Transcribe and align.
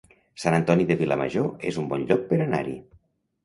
Sant 0.43 0.57
Antoni 0.59 0.87
de 0.93 0.97
Vilamajor 1.03 1.47
es 1.73 1.79
un 1.85 1.93
bon 1.95 2.09
lloc 2.11 2.27
per 2.33 2.43
anar-hi 2.51 2.79